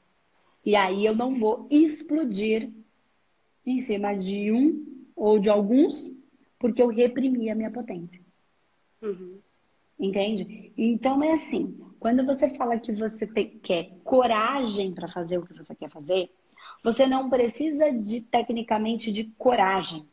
E 0.66 0.76
aí 0.76 1.06
eu 1.06 1.14
não 1.14 1.34
vou 1.36 1.66
explodir 1.70 2.70
em 3.64 3.78
cima 3.78 4.14
de 4.14 4.52
um 4.52 4.84
ou 5.16 5.38
de 5.38 5.48
alguns 5.48 6.10
porque 6.62 6.80
eu 6.80 6.86
reprimi 6.86 7.50
a 7.50 7.56
minha 7.56 7.72
potência. 7.72 8.22
Uhum. 9.02 9.40
Entende? 9.98 10.72
Então 10.78 11.20
é 11.20 11.32
assim, 11.32 11.76
quando 11.98 12.24
você 12.24 12.48
fala 12.50 12.78
que 12.78 12.92
você 12.92 13.26
te, 13.26 13.44
quer 13.44 13.90
coragem 14.04 14.94
para 14.94 15.08
fazer 15.08 15.38
o 15.38 15.44
que 15.44 15.52
você 15.52 15.74
quer 15.74 15.90
fazer, 15.90 16.30
você 16.84 17.04
não 17.04 17.28
precisa 17.28 17.90
de 17.90 18.20
tecnicamente 18.20 19.10
de 19.10 19.24
coragem. 19.36 20.08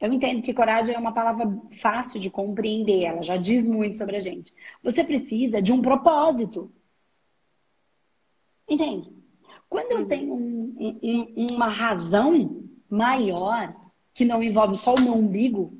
Eu 0.00 0.10
entendo 0.10 0.42
que 0.42 0.54
coragem 0.54 0.94
é 0.94 0.98
uma 0.98 1.12
palavra 1.12 1.46
fácil 1.78 2.18
de 2.18 2.30
compreender, 2.30 3.04
ela 3.04 3.22
já 3.22 3.36
diz 3.36 3.66
muito 3.66 3.98
sobre 3.98 4.16
a 4.16 4.20
gente. 4.20 4.52
Você 4.82 5.04
precisa 5.04 5.60
de 5.60 5.72
um 5.72 5.82
propósito. 5.82 6.72
Entende? 8.66 9.12
Quando 9.68 9.92
eu 9.92 9.98
uhum. 9.98 10.08
tenho 10.08 10.34
um, 10.34 10.98
um, 11.02 11.46
uma 11.54 11.68
razão 11.68 12.64
maior 12.88 13.85
que 14.16 14.24
não 14.24 14.42
envolve 14.42 14.76
só 14.76 14.94
o 14.94 15.00
meu 15.00 15.12
umbigo, 15.12 15.70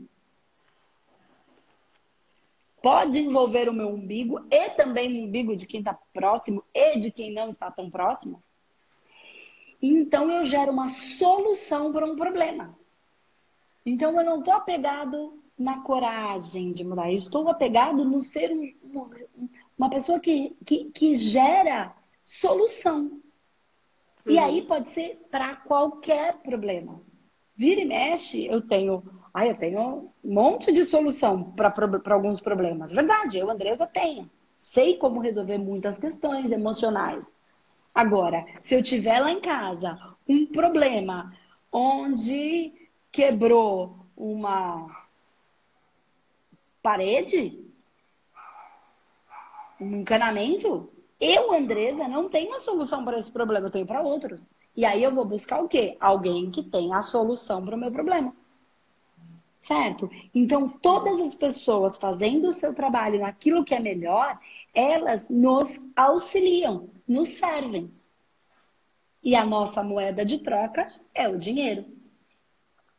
pode 2.82 3.18
envolver 3.18 3.66
o 3.66 3.72
meu 3.72 3.88
umbigo 3.88 4.46
e 4.50 4.70
também 4.70 5.10
o 5.18 5.24
umbigo 5.26 5.56
de 5.56 5.66
quem 5.66 5.80
está 5.80 5.98
próximo 6.12 6.62
e 6.74 7.00
de 7.00 7.10
quem 7.10 7.32
não 7.32 7.48
está 7.48 7.70
tão 7.70 7.90
próximo. 7.90 8.42
Então 9.80 10.30
eu 10.30 10.44
gero 10.44 10.70
uma 10.70 10.90
solução 10.90 11.90
para 11.90 12.04
um 12.04 12.14
problema. 12.14 12.78
Então 13.86 14.14
eu 14.20 14.24
não 14.24 14.40
estou 14.40 14.52
apegado 14.52 15.42
na 15.58 15.80
coragem 15.80 16.72
de 16.72 16.84
mudar, 16.84 17.08
eu 17.08 17.14
estou 17.14 17.48
apegado 17.48 18.04
no 18.04 18.20
ser 18.20 18.52
um, 18.52 19.08
uma 19.78 19.88
pessoa 19.88 20.20
que, 20.20 20.54
que, 20.66 20.90
que 20.90 21.14
gera 21.14 21.96
solução. 22.22 23.04
Uhum. 24.26 24.32
E 24.32 24.38
aí 24.38 24.60
pode 24.60 24.90
ser 24.90 25.26
para 25.30 25.56
qualquer 25.56 26.36
problema. 26.42 27.00
Vira 27.56 27.80
e 27.80 27.84
mexe, 27.84 28.46
eu 28.46 28.60
tenho. 28.60 29.02
Ai, 29.32 29.50
eu 29.50 29.56
tenho 29.56 30.10
um 30.24 30.34
monte 30.34 30.72
de 30.72 30.84
solução 30.84 31.52
para 31.52 31.72
alguns 32.14 32.40
problemas. 32.40 32.92
Verdade, 32.92 33.38
eu, 33.38 33.50
Andresa, 33.50 33.86
tenho. 33.86 34.30
Sei 34.60 34.96
como 34.98 35.20
resolver 35.20 35.58
muitas 35.58 35.98
questões 35.98 36.52
emocionais. 36.52 37.30
Agora, 37.94 38.44
se 38.60 38.74
eu 38.74 38.82
tiver 38.82 39.20
lá 39.20 39.30
em 39.30 39.40
casa 39.40 39.98
um 40.28 40.46
problema 40.46 41.34
onde 41.72 42.72
quebrou 43.10 44.06
uma 44.16 45.06
parede, 46.82 47.58
um 49.80 49.96
encanamento, 49.96 50.90
eu, 51.18 51.52
Andresa, 51.52 52.06
não 52.06 52.28
tenho 52.28 52.54
a 52.54 52.60
solução 52.60 53.04
para 53.04 53.18
esse 53.18 53.32
problema, 53.32 53.66
eu 53.66 53.70
tenho 53.70 53.86
para 53.86 54.02
outros. 54.02 54.46
E 54.76 54.84
aí 54.84 55.02
eu 55.02 55.14
vou 55.14 55.24
buscar 55.24 55.62
o 55.62 55.68
quê? 55.68 55.96
Alguém 55.98 56.50
que 56.50 56.62
tenha 56.62 56.98
a 56.98 57.02
solução 57.02 57.64
para 57.64 57.74
o 57.74 57.78
meu 57.78 57.90
problema. 57.90 58.36
Certo? 59.60 60.08
Então, 60.34 60.68
todas 60.68 61.18
as 61.18 61.34
pessoas 61.34 61.96
fazendo 61.96 62.48
o 62.48 62.52
seu 62.52 62.74
trabalho 62.74 63.20
naquilo 63.20 63.64
que 63.64 63.74
é 63.74 63.80
melhor, 63.80 64.38
elas 64.74 65.28
nos 65.28 65.80
auxiliam, 65.96 66.88
nos 67.08 67.30
servem. 67.30 67.88
E 69.22 69.34
a 69.34 69.44
nossa 69.44 69.82
moeda 69.82 70.24
de 70.24 70.38
troca 70.38 70.86
é 71.14 71.26
o 71.26 71.38
dinheiro. 71.38 71.86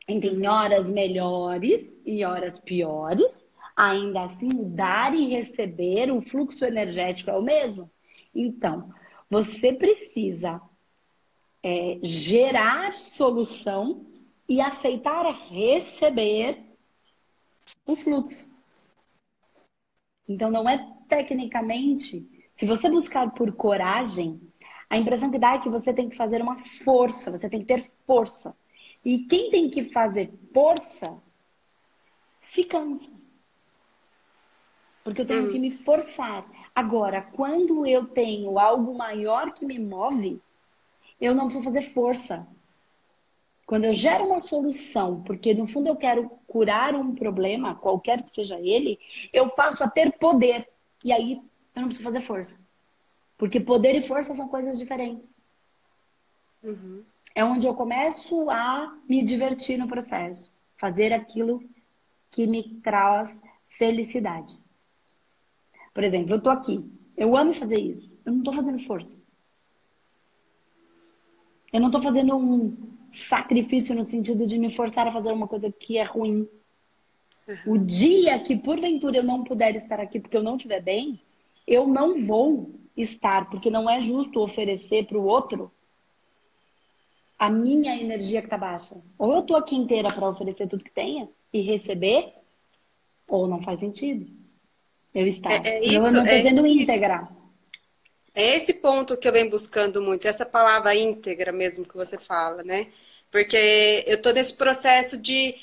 E 0.09 0.19
tem 0.19 0.47
horas 0.47 0.91
melhores 0.91 2.01
e 2.05 2.25
horas 2.25 2.59
piores. 2.59 3.45
Ainda 3.75 4.23
assim, 4.23 4.49
o 4.49 4.65
dar 4.65 5.13
e 5.13 5.27
receber, 5.29 6.11
o 6.11 6.21
fluxo 6.21 6.65
energético 6.65 7.29
é 7.29 7.37
o 7.37 7.41
mesmo. 7.41 7.89
Então, 8.35 8.91
você 9.29 9.71
precisa 9.71 10.61
é, 11.63 11.99
gerar 12.01 12.97
solução 12.97 14.05
e 14.47 14.61
aceitar 14.61 15.25
receber 15.49 16.63
o 17.85 17.95
fluxo. 17.95 18.49
Então, 20.27 20.49
não 20.51 20.67
é 20.67 20.77
tecnicamente. 21.07 22.25
Se 22.55 22.65
você 22.65 22.89
buscar 22.89 23.31
por 23.31 23.51
coragem, 23.53 24.41
a 24.89 24.97
impressão 24.97 25.31
que 25.31 25.39
dá 25.39 25.55
é 25.55 25.59
que 25.59 25.69
você 25.69 25.93
tem 25.93 26.09
que 26.09 26.15
fazer 26.15 26.41
uma 26.41 26.57
força, 26.59 27.31
você 27.31 27.49
tem 27.49 27.61
que 27.61 27.65
ter 27.65 27.91
força. 28.05 28.55
E 29.03 29.19
quem 29.19 29.49
tem 29.49 29.69
que 29.69 29.85
fazer 29.85 30.31
força 30.53 31.21
se 32.41 32.63
cansa. 32.63 33.11
Porque 35.03 35.21
eu 35.21 35.25
tenho 35.25 35.47
hum. 35.47 35.51
que 35.51 35.59
me 35.59 35.71
forçar. 35.71 36.45
Agora, 36.75 37.21
quando 37.21 37.85
eu 37.85 38.05
tenho 38.07 38.59
algo 38.59 38.97
maior 38.97 39.53
que 39.53 39.65
me 39.65 39.79
move, 39.79 40.41
eu 41.19 41.33
não 41.33 41.45
preciso 41.45 41.63
fazer 41.63 41.81
força. 41.93 42.47
Quando 43.65 43.83
eu 43.83 43.93
gero 43.93 44.25
uma 44.25 44.39
solução, 44.39 45.21
porque 45.23 45.53
no 45.53 45.67
fundo 45.67 45.87
eu 45.87 45.95
quero 45.95 46.29
curar 46.47 46.95
um 46.95 47.13
problema, 47.13 47.75
qualquer 47.75 48.23
que 48.23 48.33
seja 48.33 48.59
ele, 48.59 48.97
eu 49.33 49.49
passo 49.49 49.83
a 49.83 49.89
ter 49.89 50.17
poder. 50.17 50.67
E 51.03 51.11
aí 51.11 51.41
eu 51.75 51.81
não 51.81 51.87
preciso 51.89 52.05
fazer 52.05 52.21
força. 52.21 52.57
Porque 53.37 53.59
poder 53.59 53.95
e 53.95 54.01
força 54.01 54.33
são 54.33 54.47
coisas 54.47 54.77
diferentes. 54.77 55.33
Uhum. 56.63 57.03
É 57.35 57.43
onde 57.43 57.67
eu 57.67 57.73
começo 57.73 58.49
a 58.49 58.97
me 59.07 59.23
divertir 59.23 59.77
no 59.77 59.87
processo. 59.87 60.53
Fazer 60.77 61.11
aquilo 61.11 61.61
que 62.31 62.47
me 62.47 62.79
traz 62.81 63.39
felicidade. 63.77 64.57
Por 65.93 66.03
exemplo, 66.03 66.33
eu 66.33 66.41
tô 66.41 66.49
aqui. 66.49 66.83
Eu 67.17 67.35
amo 67.35 67.53
fazer 67.53 67.79
isso. 67.79 68.11
Eu 68.25 68.31
não 68.31 68.43
tô 68.43 68.53
fazendo 68.53 68.79
força. 68.85 69.17
Eu 71.71 71.81
não 71.81 71.91
tô 71.91 72.01
fazendo 72.01 72.35
um 72.35 72.75
sacrifício 73.11 73.95
no 73.95 74.03
sentido 74.03 74.45
de 74.45 74.57
me 74.57 74.73
forçar 74.73 75.07
a 75.07 75.11
fazer 75.11 75.31
uma 75.31 75.47
coisa 75.47 75.71
que 75.71 75.97
é 75.97 76.03
ruim. 76.03 76.47
Uhum. 77.47 77.73
O 77.73 77.77
dia 77.77 78.39
que 78.39 78.57
porventura 78.57 79.17
eu 79.17 79.23
não 79.23 79.43
puder 79.43 79.75
estar 79.75 79.99
aqui 79.99 80.19
porque 80.19 80.37
eu 80.37 80.43
não 80.43 80.55
estiver 80.55 80.81
bem, 80.81 81.19
eu 81.65 81.87
não 81.87 82.21
vou 82.21 82.71
estar, 82.95 83.49
porque 83.49 83.69
não 83.69 83.89
é 83.89 84.01
justo 84.01 84.41
oferecer 84.41 85.05
para 85.05 85.17
o 85.17 85.25
outro 85.25 85.71
a 87.37 87.49
minha 87.49 87.95
energia 87.95 88.41
que 88.41 88.47
está 88.47 88.57
baixa. 88.57 88.97
Ou 89.17 89.33
eu 89.33 89.41
estou 89.41 89.55
aqui 89.55 89.75
inteira 89.75 90.11
para 90.11 90.29
oferecer 90.29 90.67
tudo 90.67 90.83
que 90.83 90.91
tenha 90.91 91.29
e 91.53 91.61
receber, 91.61 92.33
ou 93.27 93.47
não 93.47 93.61
faz 93.61 93.79
sentido 93.79 94.27
eu 95.13 95.27
estar. 95.27 95.65
É, 95.65 95.77
é 95.77 95.85
isso, 95.85 95.95
eu 95.95 96.01
não 96.01 96.23
estou 96.23 96.25
é, 96.25 96.41
sendo 96.41 96.67
íntegra. 96.67 97.36
É 98.37 98.55
esse 98.55 98.75
ponto 98.75 99.17
que 99.17 99.27
eu 99.27 99.31
venho 99.31 99.49
buscando 99.49 99.99
muito, 99.99 100.27
essa 100.27 100.45
palavra 100.45 100.93
íntegra 100.95 101.51
mesmo 101.51 101.87
que 101.87 101.97
você 101.97 102.19
fala, 102.19 102.61
né? 102.63 102.85
Porque 103.31 104.03
eu 104.05 104.15
estou 104.17 104.31
nesse 104.31 104.55
processo 104.55 105.19
de, 105.19 105.55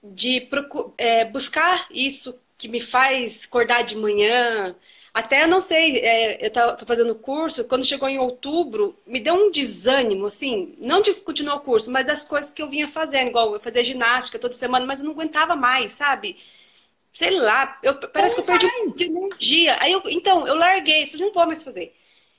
de 0.00 0.48
é, 0.96 1.24
buscar 1.24 1.88
isso 1.90 2.40
que 2.56 2.68
me 2.68 2.80
faz 2.80 3.46
acordar 3.46 3.82
de 3.82 3.96
manhã. 3.96 4.76
Até, 5.12 5.44
não 5.48 5.60
sei, 5.60 5.98
é, 5.98 6.44
eu 6.44 6.48
estou 6.48 6.86
fazendo 6.86 7.16
curso, 7.16 7.64
quando 7.64 7.84
chegou 7.84 8.08
em 8.08 8.18
outubro, 8.18 8.96
me 9.04 9.18
deu 9.18 9.34
um 9.34 9.50
desânimo, 9.50 10.26
assim, 10.26 10.76
não 10.78 11.00
de 11.00 11.12
continuar 11.14 11.56
o 11.56 11.60
curso, 11.62 11.90
mas 11.90 12.06
das 12.06 12.24
coisas 12.24 12.52
que 12.52 12.62
eu 12.62 12.70
vinha 12.70 12.86
fazendo, 12.86 13.26
igual 13.28 13.54
eu 13.54 13.60
fazia 13.60 13.82
ginástica 13.82 14.38
toda 14.38 14.54
semana, 14.54 14.86
mas 14.86 15.00
eu 15.00 15.06
não 15.06 15.12
aguentava 15.12 15.56
mais, 15.56 15.90
sabe? 15.92 16.36
Sei 17.12 17.30
lá, 17.30 17.78
eu, 17.82 17.94
parece 17.94 18.36
Como 18.36 18.46
que 18.46 18.64
eu 18.66 18.70
perdi 18.70 19.10
um 19.10 19.28
dia. 19.38 19.76
Aí 19.80 19.92
eu, 19.92 20.02
então, 20.06 20.46
eu 20.46 20.54
larguei, 20.54 21.06
falei, 21.06 21.26
não 21.26 21.32
vou 21.32 21.46
mais 21.46 21.62
fazer. 21.62 21.94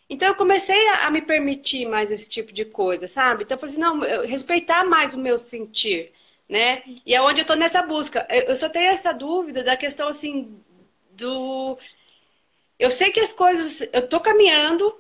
Então 0.10 0.28
eu 0.28 0.36
comecei 0.36 0.90
a, 0.90 1.08
a, 1.08 1.12
me 1.12 1.22
permitir 1.22 1.88
mais 1.88 2.12
esse 2.12 2.30
tipo 2.30 2.52
de 2.52 2.66
coisa, 2.66 3.08
sabe? 3.08 3.44
Então 3.44 3.56
eu 3.56 3.60
falei 3.60 3.74
assim, 3.74 3.82
não, 3.82 4.04
eu, 4.04 4.28
respeitar 4.28 4.84
mais 4.86 5.14
o 5.14 5.20
meu 5.20 5.38
sentir, 5.40 6.12
né? 6.50 6.84
E 7.06 7.16
é 7.16 7.22
onde 7.22 7.42
eu 7.42 7.46
tô 7.46 7.56
nessa 7.56 7.82
busca. 7.84 8.26
Eu, 8.30 8.42
eu 8.44 8.56
só 8.56 8.70
tenho 8.70 8.92
essa 8.92 9.14
dúvida 9.14 9.64
da 9.64 9.78
questão 9.78 10.08
assim 10.08 10.60
do 11.12 11.78
eu 12.80 12.90
sei 12.92 13.12
que 13.12 13.20
as 13.20 13.32
coisas 13.34 13.82
eu 13.94 14.08
tô 14.08 14.20
caminhando 14.20 14.94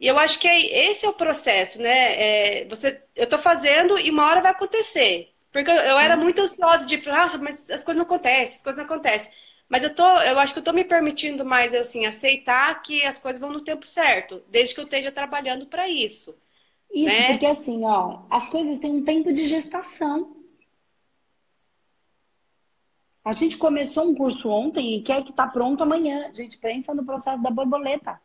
e 0.00 0.06
eu 0.06 0.18
acho 0.18 0.38
que 0.40 0.48
é, 0.48 0.90
esse 0.90 1.06
é 1.06 1.08
o 1.08 1.14
processo, 1.14 1.80
né? 1.82 2.60
É, 2.62 2.64
você 2.66 3.02
eu 3.14 3.28
tô 3.28 3.38
fazendo 3.38 3.98
e 3.98 4.10
uma 4.10 4.26
hora 4.26 4.42
vai 4.42 4.52
acontecer. 4.52 5.32
Porque 5.56 5.70
eu, 5.70 5.74
eu 5.74 5.98
era 5.98 6.18
muito 6.18 6.42
ansiosa 6.42 6.86
de 6.86 6.98
falar, 6.98 7.34
ah, 7.34 7.38
mas 7.38 7.70
as 7.70 7.82
coisas 7.82 7.96
não 7.96 8.02
acontecem, 8.04 8.56
as 8.56 8.62
coisas 8.62 8.76
não 8.76 8.84
acontecem. 8.84 9.32
Mas 9.66 9.82
eu 9.82 9.94
tô, 9.94 10.04
eu 10.20 10.38
acho 10.38 10.52
que 10.52 10.58
eu 10.58 10.62
tô 10.62 10.70
me 10.70 10.84
permitindo 10.84 11.46
mais 11.46 11.72
assim 11.72 12.04
aceitar 12.04 12.82
que 12.82 13.02
as 13.02 13.16
coisas 13.16 13.40
vão 13.40 13.50
no 13.50 13.62
tempo 13.62 13.86
certo, 13.86 14.42
desde 14.50 14.74
que 14.74 14.80
eu 14.82 14.84
esteja 14.84 15.10
trabalhando 15.10 15.64
para 15.64 15.88
isso. 15.88 16.36
Isso, 16.92 17.06
né? 17.06 17.28
porque 17.28 17.46
assim, 17.46 17.82
ó, 17.84 18.20
as 18.28 18.46
coisas 18.48 18.78
têm 18.80 18.92
um 18.92 19.02
tempo 19.02 19.32
de 19.32 19.48
gestação. 19.48 20.36
A 23.24 23.32
gente 23.32 23.56
começou 23.56 24.04
um 24.04 24.14
curso 24.14 24.50
ontem 24.50 24.94
e 24.94 25.02
quer 25.02 25.24
que 25.24 25.32
tá 25.32 25.46
pronto 25.46 25.82
amanhã. 25.82 26.28
A 26.28 26.34
gente 26.34 26.58
pensa 26.58 26.92
no 26.94 27.04
processo 27.04 27.42
da 27.42 27.50
borboleta. 27.50 28.20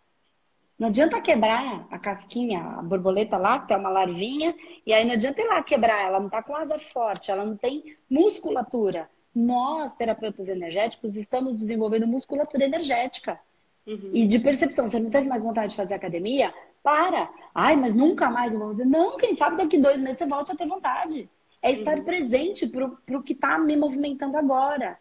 Não 0.82 0.88
adianta 0.88 1.22
quebrar 1.22 1.86
a 1.92 2.00
casquinha, 2.00 2.60
a 2.60 2.82
borboleta 2.82 3.38
lá, 3.38 3.60
que 3.60 3.68
tem 3.68 3.78
uma 3.78 3.92
larvinha, 3.92 4.56
e 4.84 4.92
aí 4.92 5.06
não 5.06 5.14
adianta 5.14 5.40
ir 5.40 5.46
lá 5.46 5.62
quebrar, 5.62 6.08
ela 6.08 6.20
não 6.20 6.28
tá 6.28 6.42
com 6.42 6.56
asa 6.56 6.80
forte, 6.80 7.30
ela 7.30 7.46
não 7.46 7.56
tem 7.56 7.96
musculatura. 8.10 9.08
Nós, 9.34 9.94
terapeutas 9.94 10.50
energéticos, 10.50 11.16
estamos 11.16 11.60
desenvolvendo 11.60 12.08
musculatura 12.08 12.64
energética. 12.64 13.40
Uhum. 13.86 14.10
E 14.12 14.26
de 14.26 14.40
percepção, 14.40 14.88
você 14.88 15.00
não 15.00 15.12
teve 15.12 15.30
mais 15.30 15.44
vontade 15.44 15.70
de 15.70 15.76
fazer 15.76 15.94
academia? 15.94 16.52
Para! 16.82 17.30
Ai, 17.54 17.76
mas 17.76 17.94
nunca 17.94 18.32
mais 18.32 18.52
eu 18.52 18.60
vou 18.60 18.70
fazer. 18.70 18.86
Não, 18.86 19.18
quem 19.18 19.36
sabe 19.36 19.58
daqui 19.58 19.78
dois 19.78 20.02
meses 20.02 20.18
você 20.18 20.26
volte 20.26 20.52
a 20.52 20.56
ter 20.56 20.66
vontade. 20.66 21.30
É 21.62 21.72
estar 21.72 22.00
uhum. 22.00 22.04
presente 22.04 22.66
pro, 22.66 22.98
pro 23.06 23.22
que 23.22 23.34
está 23.34 23.60
me 23.60 23.78
movimentando 23.78 24.36
agora. 24.36 24.98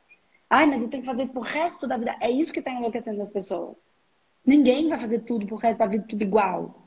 Ai, 0.50 0.66
mas 0.66 0.82
eu 0.82 0.90
tenho 0.90 1.02
que 1.02 1.08
fazer 1.08 1.22
isso 1.22 1.32
pro 1.32 1.40
resto 1.40 1.86
da 1.86 1.96
vida. 1.96 2.14
É 2.20 2.30
isso 2.30 2.52
que 2.52 2.58
está 2.58 2.70
enlouquecendo 2.70 3.22
as 3.22 3.30
pessoas. 3.30 3.78
Ninguém 4.44 4.88
vai 4.88 4.98
fazer 4.98 5.20
tudo 5.20 5.46
pro 5.46 5.56
resto 5.56 5.78
da 5.78 5.86
vida, 5.86 6.04
tudo 6.08 6.22
igual. 6.22 6.86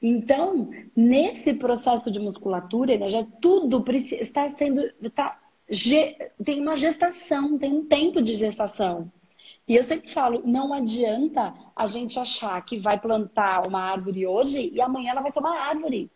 Então, 0.00 0.70
nesse 0.94 1.54
processo 1.54 2.10
de 2.10 2.20
musculatura, 2.20 3.08
já 3.08 3.24
tudo 3.40 3.84
está 3.90 4.48
sendo. 4.50 4.80
Está 5.02 5.38
tem 6.44 6.60
uma 6.60 6.76
gestação, 6.76 7.58
tem 7.58 7.72
um 7.74 7.84
tempo 7.84 8.22
de 8.22 8.34
gestação. 8.34 9.12
E 9.66 9.76
eu 9.76 9.82
sempre 9.82 10.10
falo, 10.10 10.42
não 10.46 10.72
adianta 10.72 11.54
a 11.76 11.86
gente 11.86 12.18
achar 12.18 12.64
que 12.64 12.78
vai 12.78 12.98
plantar 12.98 13.66
uma 13.66 13.82
árvore 13.82 14.26
hoje 14.26 14.70
e 14.72 14.80
amanhã 14.80 15.10
ela 15.10 15.20
vai 15.20 15.30
ser 15.30 15.40
uma 15.40 15.58
árvore. 15.58 16.10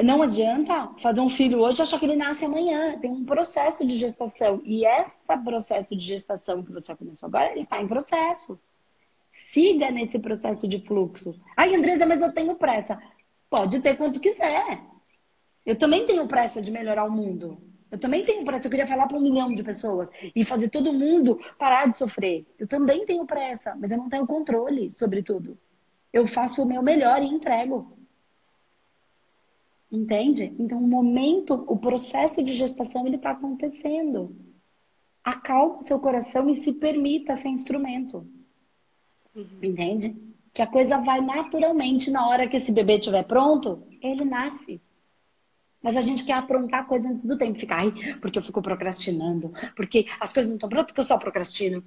Não 0.00 0.22
adianta 0.22 0.90
fazer 0.98 1.20
um 1.20 1.28
filho 1.28 1.60
hoje 1.60 1.80
e 1.80 1.82
achar 1.82 1.98
que 1.98 2.06
ele 2.06 2.16
nasce 2.16 2.44
amanhã. 2.44 2.98
Tem 2.98 3.10
um 3.10 3.24
processo 3.24 3.86
de 3.86 3.96
gestação. 3.96 4.62
E 4.64 4.86
esse 4.86 5.16
processo 5.44 5.94
de 5.94 6.04
gestação 6.04 6.62
que 6.62 6.72
você 6.72 6.94
começou 6.96 7.26
agora, 7.26 7.50
ele 7.50 7.60
está 7.60 7.80
em 7.80 7.86
processo. 7.86 8.58
Siga 9.32 9.90
nesse 9.90 10.18
processo 10.18 10.66
de 10.66 10.78
fluxo. 10.80 11.34
Ai, 11.56 11.74
Andresa, 11.74 12.06
mas 12.06 12.22
eu 12.22 12.32
tenho 12.32 12.54
pressa. 12.54 13.00
Pode 13.50 13.80
ter 13.80 13.96
quanto 13.96 14.18
quiser. 14.18 14.80
Eu 15.64 15.76
também 15.76 16.06
tenho 16.06 16.26
pressa 16.26 16.60
de 16.60 16.70
melhorar 16.70 17.04
o 17.04 17.10
mundo. 17.10 17.58
Eu 17.90 17.98
também 17.98 18.24
tenho 18.24 18.44
pressa. 18.44 18.66
Eu 18.66 18.70
queria 18.70 18.86
falar 18.86 19.06
para 19.06 19.18
um 19.18 19.20
milhão 19.20 19.52
de 19.52 19.62
pessoas 19.62 20.10
e 20.34 20.42
fazer 20.42 20.70
todo 20.70 20.92
mundo 20.92 21.38
parar 21.58 21.86
de 21.86 21.98
sofrer. 21.98 22.46
Eu 22.58 22.66
também 22.66 23.04
tenho 23.04 23.26
pressa, 23.26 23.76
mas 23.78 23.90
eu 23.90 23.98
não 23.98 24.08
tenho 24.08 24.26
controle 24.26 24.90
sobre 24.94 25.22
tudo. 25.22 25.58
Eu 26.10 26.26
faço 26.26 26.62
o 26.62 26.66
meu 26.66 26.82
melhor 26.82 27.22
e 27.22 27.26
entrego. 27.26 27.96
Entende? 29.92 30.54
Então, 30.58 30.78
o 30.78 30.88
momento, 30.88 31.52
o 31.68 31.76
processo 31.76 32.42
de 32.42 32.50
gestação, 32.52 33.06
ele 33.06 33.16
está 33.16 33.32
acontecendo. 33.32 34.34
Acalme 35.22 35.82
seu 35.82 36.00
coração 36.00 36.48
e 36.48 36.54
se 36.54 36.72
permita 36.72 37.36
ser 37.36 37.48
instrumento. 37.48 38.26
Uhum. 39.36 39.46
Entende? 39.62 40.16
Que 40.54 40.62
a 40.62 40.66
coisa 40.66 40.96
vai 40.96 41.20
naturalmente 41.20 42.10
na 42.10 42.26
hora 42.26 42.48
que 42.48 42.56
esse 42.56 42.72
bebê 42.72 42.96
estiver 42.96 43.22
pronto, 43.24 43.86
ele 44.00 44.24
nasce. 44.24 44.80
Mas 45.82 45.94
a 45.96 46.00
gente 46.00 46.24
quer 46.24 46.34
aprontar 46.34 46.86
coisa 46.86 47.10
antes 47.10 47.24
do 47.24 47.36
tempo. 47.36 47.58
Ficar, 47.58 47.80
ai, 47.80 47.92
porque 48.20 48.38
eu 48.38 48.42
fico 48.42 48.62
procrastinando, 48.62 49.52
porque 49.76 50.06
as 50.18 50.32
coisas 50.32 50.48
não 50.50 50.56
estão 50.56 50.70
prontas, 50.70 50.86
porque 50.86 51.00
eu 51.00 51.04
só 51.04 51.18
procrastino. 51.18 51.84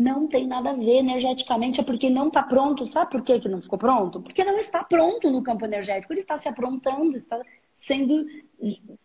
Não 0.00 0.26
tem 0.26 0.46
nada 0.46 0.70
a 0.70 0.72
ver 0.72 0.96
energeticamente, 0.96 1.78
é 1.78 1.84
porque 1.84 2.08
não 2.08 2.28
está 2.28 2.42
pronto. 2.42 2.86
Sabe 2.86 3.10
por 3.10 3.20
que, 3.20 3.38
que 3.38 3.50
não 3.50 3.60
ficou 3.60 3.78
pronto? 3.78 4.18
Porque 4.22 4.42
não 4.42 4.56
está 4.56 4.82
pronto 4.82 5.30
no 5.30 5.42
campo 5.42 5.66
energético. 5.66 6.10
Ele 6.10 6.20
está 6.20 6.38
se 6.38 6.48
aprontando, 6.48 7.14
está 7.14 7.38
sendo. 7.74 8.26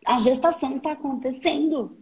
A 0.06 0.18
gestação 0.20 0.72
está 0.72 0.94
acontecendo. 0.94 1.98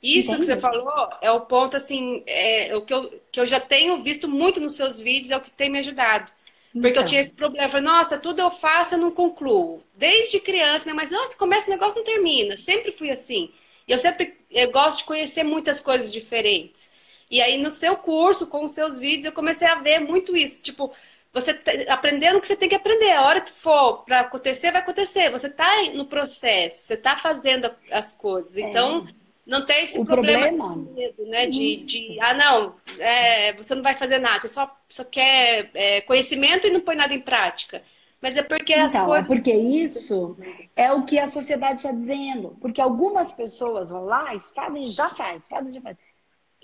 Isso 0.00 0.36
que 0.36 0.44
você 0.44 0.56
falou 0.56 1.08
é 1.20 1.32
o 1.32 1.40
ponto, 1.40 1.76
assim, 1.76 2.22
é, 2.28 2.76
o 2.76 2.82
que 2.82 2.94
eu, 2.94 3.20
que 3.32 3.40
eu 3.40 3.44
já 3.44 3.58
tenho 3.58 4.00
visto 4.04 4.28
muito 4.28 4.60
nos 4.60 4.74
seus 4.76 5.00
vídeos, 5.00 5.32
é 5.32 5.36
o 5.36 5.40
que 5.40 5.50
tem 5.50 5.68
me 5.68 5.80
ajudado. 5.80 6.30
Porque 6.72 6.90
então. 6.90 7.02
eu 7.02 7.08
tinha 7.08 7.20
esse 7.20 7.34
problema. 7.34 7.66
Eu 7.66 7.70
falei, 7.70 7.86
nossa, 7.86 8.20
tudo 8.20 8.40
eu 8.40 8.52
faço, 8.52 8.94
eu 8.94 8.98
não 9.00 9.10
concluo. 9.10 9.82
Desde 9.96 10.38
criança, 10.38 10.84
minha 10.84 10.94
mãe, 10.94 11.10
nossa, 11.10 11.36
começa 11.36 11.68
o 11.68 11.74
negócio 11.74 11.98
não 11.98 12.04
termina. 12.04 12.56
Sempre 12.56 12.92
fui 12.92 13.10
assim. 13.10 13.50
E 13.88 13.90
eu 13.90 13.98
sempre 13.98 14.38
eu 14.48 14.70
gosto 14.70 14.98
de 15.00 15.06
conhecer 15.06 15.42
muitas 15.42 15.80
coisas 15.80 16.12
diferentes. 16.12 16.99
E 17.30 17.40
aí, 17.40 17.58
no 17.58 17.70
seu 17.70 17.96
curso, 17.96 18.48
com 18.48 18.64
os 18.64 18.72
seus 18.72 18.98
vídeos, 18.98 19.26
eu 19.26 19.32
comecei 19.32 19.68
a 19.68 19.76
ver 19.76 20.00
muito 20.00 20.36
isso. 20.36 20.62
Tipo, 20.62 20.92
você 21.32 21.54
tá 21.54 21.70
aprendendo 21.88 22.38
o 22.38 22.40
que 22.40 22.46
você 22.46 22.56
tem 22.56 22.68
que 22.68 22.74
aprender. 22.74 23.12
A 23.12 23.22
hora 23.22 23.40
que 23.40 23.52
for 23.52 24.04
para 24.04 24.20
acontecer, 24.20 24.72
vai 24.72 24.80
acontecer. 24.80 25.30
Você 25.30 25.46
está 25.46 25.82
no 25.94 26.06
processo, 26.06 26.82
você 26.82 26.94
está 26.94 27.16
fazendo 27.16 27.70
as 27.90 28.12
coisas. 28.12 28.56
É. 28.56 28.62
Então, 28.62 29.06
não 29.46 29.64
tem 29.64 29.84
esse 29.84 29.98
o 29.98 30.04
problema, 30.04 30.48
problema 30.48 30.86
de 30.86 30.92
medo, 30.92 31.26
né? 31.26 31.46
De, 31.46 31.76
de, 31.86 32.20
ah, 32.20 32.34
não, 32.34 32.74
é, 32.98 33.52
você 33.52 33.74
não 33.74 33.82
vai 33.82 33.94
fazer 33.94 34.18
nada, 34.18 34.40
você 34.40 34.48
só, 34.48 34.76
só 34.88 35.04
quer 35.04 35.70
é, 35.74 36.00
conhecimento 36.02 36.66
e 36.66 36.70
não 36.70 36.80
põe 36.80 36.96
nada 36.96 37.14
em 37.14 37.20
prática. 37.20 37.82
Mas 38.20 38.36
é 38.36 38.42
porque 38.42 38.72
então, 38.72 38.84
as 38.84 38.94
é 38.94 39.04
coisas. 39.04 39.30
É 39.30 39.34
porque 39.34 39.52
isso 39.52 40.36
é 40.76 40.92
o 40.92 41.04
que 41.04 41.18
a 41.18 41.26
sociedade 41.26 41.78
está 41.78 41.90
dizendo. 41.90 42.56
Porque 42.60 42.80
algumas 42.80 43.32
pessoas 43.32 43.88
vão 43.88 44.04
lá 44.04 44.34
e 44.34 44.40
fazem, 44.54 44.88
já 44.88 45.08
faz, 45.08 45.48
fazem, 45.48 45.72
já 45.72 45.80
faz. 45.80 45.96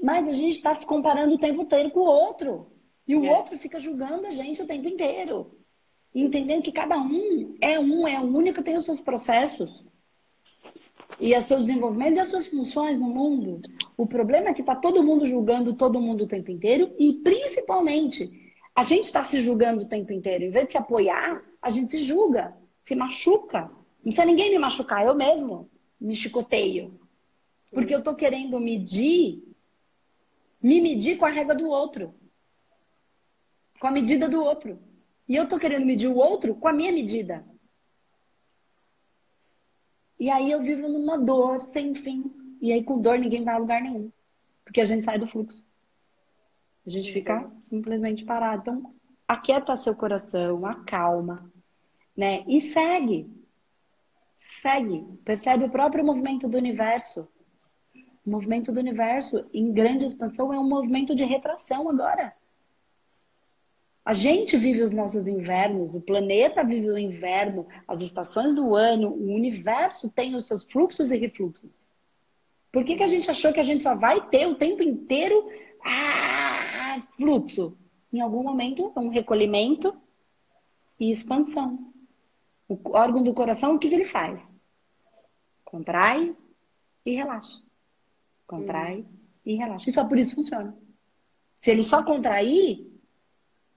Mas 0.02 0.28
a 0.28 0.32
gente 0.32 0.56
está 0.56 0.74
se 0.74 0.84
comparando 0.84 1.34
o 1.34 1.38
tempo 1.38 1.62
inteiro 1.62 1.90
com 1.90 2.00
o 2.00 2.04
outro. 2.04 2.66
E 3.06 3.14
o 3.14 3.24
é. 3.24 3.36
outro 3.36 3.56
fica 3.56 3.78
julgando 3.80 4.26
a 4.26 4.30
gente 4.30 4.62
o 4.62 4.66
tempo 4.66 4.88
inteiro. 4.88 5.56
Entendendo 6.14 6.62
que 6.62 6.72
cada 6.72 6.98
um 6.98 7.56
é 7.60 7.78
um, 7.78 8.08
é 8.08 8.18
único, 8.20 8.62
tem 8.62 8.76
os 8.76 8.84
seus 8.84 9.00
processos. 9.00 9.84
E 11.20 11.34
os 11.36 11.44
seus 11.44 11.66
desenvolvimentos 11.66 12.18
e 12.18 12.20
as 12.20 12.28
suas 12.28 12.48
funções 12.48 12.98
no 12.98 13.06
mundo. 13.06 13.60
O 13.96 14.06
problema 14.06 14.48
é 14.48 14.54
que 14.54 14.60
está 14.60 14.74
todo 14.74 15.02
mundo 15.02 15.26
julgando 15.26 15.74
todo 15.74 16.00
mundo 16.00 16.24
o 16.24 16.26
tempo 16.26 16.50
inteiro. 16.50 16.92
E 16.98 17.14
principalmente, 17.14 18.30
a 18.74 18.82
gente 18.82 19.04
está 19.04 19.24
se 19.24 19.40
julgando 19.40 19.82
o 19.82 19.88
tempo 19.88 20.12
inteiro. 20.12 20.44
Em 20.44 20.50
vez 20.50 20.66
de 20.66 20.72
se 20.72 20.78
apoiar, 20.78 21.42
a 21.62 21.70
gente 21.70 21.90
se 21.90 22.02
julga, 22.02 22.54
se 22.84 22.94
machuca. 22.94 23.62
Não 23.62 24.02
precisa 24.02 24.26
ninguém 24.26 24.50
me 24.50 24.58
machucar, 24.58 25.06
eu 25.06 25.14
mesmo 25.14 25.70
me 26.00 26.14
chicoteio. 26.14 26.98
Porque 27.72 27.94
eu 27.94 27.98
estou 27.98 28.14
querendo 28.14 28.60
medir, 28.60 29.42
me 30.66 30.80
medir 30.80 31.16
com 31.16 31.26
a 31.26 31.30
regra 31.30 31.54
do 31.54 31.68
outro 31.68 32.14
com 33.78 33.87
a 33.87 33.90
medida 33.90 34.28
do 34.28 34.42
outro. 34.42 34.78
E 35.28 35.35
eu 35.35 35.49
tô 35.49 35.58
querendo 35.58 35.87
medir 35.87 36.08
o 36.08 36.16
outro 36.16 36.54
com 36.54 36.68
a 36.68 36.73
minha 36.73 36.92
medida. 36.92 37.44
E 40.18 40.30
aí 40.30 40.50
eu 40.50 40.62
vivo 40.62 40.88
numa 40.88 41.18
dor 41.18 41.62
sem 41.62 41.94
fim. 41.94 42.32
E 42.61 42.73
aí 42.73 42.82
com 42.82 43.00
dor 43.00 43.18
ninguém 43.18 43.44
vai 43.44 43.54
a 43.54 43.58
lugar 43.58 43.82
nenhum. 43.82 44.11
Porque 44.64 44.80
a 44.80 44.85
gente 44.85 45.04
sai 45.04 45.18
do 45.18 45.26
fluxo. 45.26 45.64
A 46.87 46.90
gente 46.90 47.12
fica 47.12 47.50
simplesmente 47.64 48.25
parado. 48.25 48.62
Então, 48.62 48.94
aquieta 49.26 49.76
seu 49.76 49.94
coração, 49.94 50.64
acalma, 50.64 51.50
né? 52.16 52.44
E 52.46 52.61
segue. 52.61 53.28
Segue. 54.37 55.04
Percebe 55.25 55.64
o 55.64 55.70
próprio 55.70 56.04
movimento 56.04 56.49
do 56.49 56.56
universo. 56.56 57.28
O 58.26 58.30
movimento 58.30 58.73
do 58.73 58.80
universo 58.80 59.47
em 59.54 59.73
grande 59.73 60.04
expansão 60.04 60.52
é 60.52 60.59
um 60.59 60.68
movimento 60.68 61.14
de 61.14 61.25
retração 61.25 61.88
agora. 61.88 62.35
A 64.04 64.12
gente 64.12 64.56
vive 64.56 64.83
os 64.83 64.92
nossos 64.92 65.28
invernos, 65.28 65.95
o 65.95 66.00
planeta 66.00 66.64
vive 66.64 66.90
o 66.90 66.99
inverno, 66.99 67.66
as 67.87 68.00
estações 68.00 68.54
do 68.54 68.75
ano, 68.75 69.11
o 69.11 69.33
universo 69.33 70.09
tem 70.09 70.35
os 70.35 70.47
seus 70.47 70.64
fluxos 70.64 71.12
e 71.12 71.16
refluxos. 71.16 71.71
Por 72.73 72.85
que, 72.85 72.97
que 72.97 73.02
a 73.02 73.09
gente 73.09 73.30
achou 73.30 73.52
que 73.52 73.61
a 73.61 73.64
gente 73.64 73.83
só 73.83 73.94
vai 73.94 74.29
ter 74.29 74.46
o 74.46 74.57
tempo 74.57 74.83
inteiro 74.83 75.48
ah, 75.85 77.03
fluxo? 77.16 77.77
Em 78.12 78.20
algum 78.20 78.42
momento, 78.42 78.92
um 78.96 79.09
recolhimento 79.09 79.96
e 80.98 81.11
expansão. 81.11 81.92
O 82.68 82.79
órgão 82.90 83.22
do 83.22 83.35
coração, 83.35 83.74
o 83.74 83.79
que, 83.79 83.88
que 83.88 83.94
ele 83.94 84.05
faz? 84.05 84.55
Contrai 85.64 86.35
e 87.05 87.14
relaxa. 87.14 87.65
Contrai 88.46 89.00
hum. 89.00 89.06
e 89.44 89.56
relaxa. 89.56 89.90
E 89.90 89.92
só 89.92 90.04
por 90.04 90.18
isso 90.18 90.35
funciona. 90.35 90.76
Se 91.61 91.70
ele 91.70 91.82
só 91.82 92.02
contrair, 92.02 92.87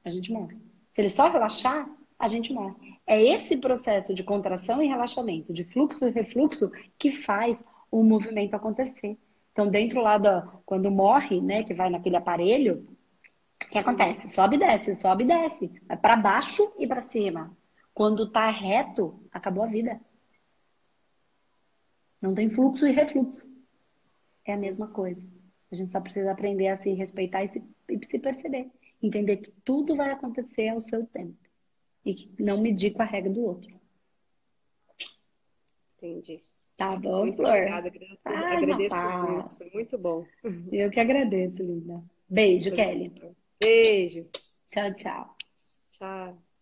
a 0.04 0.10
gente 0.10 0.32
morre. 0.32 0.58
Se 0.92 1.02
ele 1.02 1.10
só 1.10 1.30
relaxar, 1.30 1.90
a 2.18 2.28
gente 2.28 2.54
morre. 2.54 2.76
É 3.08 3.22
esse 3.22 3.58
processo 3.58 4.14
de 4.14 4.24
contração 4.24 4.82
e 4.82 4.88
relaxamento, 4.88 5.54
de 5.54 5.64
fluxo 5.64 6.06
e 6.06 6.12
refluxo, 6.12 6.72
que 6.98 7.12
faz 7.12 7.64
o 7.90 8.04
movimento 8.04 8.54
acontecer. 8.54 9.18
Então, 9.52 9.70
dentro 9.70 10.02
lá 10.02 10.18
da. 10.18 10.42
Quando 10.66 10.92
morre, 10.92 11.42
né, 11.42 11.64
que 11.64 11.74
vai 11.74 11.90
naquele 11.90 12.16
aparelho, 12.16 12.88
o 13.64 13.70
que 13.70 13.78
acontece? 13.78 14.30
Sobe 14.30 14.56
e 14.56 14.60
desce, 14.60 14.94
sobe 14.94 15.24
e 15.24 15.28
desce. 15.28 15.72
Vai 15.88 15.98
para 15.98 16.16
baixo 16.16 16.74
e 16.78 16.86
para 16.86 17.02
cima. 17.02 17.58
Quando 17.94 18.32
tá 18.32 18.50
reto, 18.50 19.20
acabou 19.32 19.64
a 19.64 19.68
vida. 19.68 20.00
Não 22.22 22.36
tem 22.36 22.50
fluxo 22.50 22.86
e 22.86 22.92
refluxo. 22.92 23.49
É 24.50 24.54
a 24.54 24.58
mesma 24.58 24.88
coisa. 24.88 25.22
A 25.72 25.76
gente 25.76 25.92
só 25.92 26.02
precisa 26.02 26.32
aprender 26.32 26.70
a 26.70 26.78
se 26.78 26.92
respeitar 26.94 27.44
e 27.44 27.50
se, 27.50 27.62
e 27.88 28.06
se 28.06 28.18
perceber. 28.18 28.72
Entender 29.02 29.38
que 29.38 29.52
tudo 29.64 29.96
vai 29.96 30.10
acontecer 30.10 30.70
ao 30.70 30.82
seu 30.82 31.06
tempo. 31.06 31.38
E 32.04 32.32
não 32.40 32.60
medir 32.60 32.92
com 32.92 33.04
a 33.04 33.06
regra 33.06 33.32
do 33.32 33.44
outro. 33.44 33.80
Entendi. 35.98 36.40
Tá 36.76 36.98
bom, 36.98 37.26
muito 37.26 37.38
Flor? 37.38 37.52
Obrigada, 37.52 37.92
ah, 38.26 38.58
agradeço 38.58 38.96
rapaz. 38.96 39.32
muito, 39.32 39.56
foi 39.56 39.70
muito 39.72 39.98
bom. 39.98 40.26
Eu 40.72 40.90
que 40.90 41.00
agradeço, 41.00 41.62
linda. 41.62 42.04
Beijo, 42.28 42.72
Kelly. 42.72 43.12
Beijo. 43.62 44.26
Tchau, 44.72 44.96
tchau. 44.96 45.36
Tchau. 45.94 46.49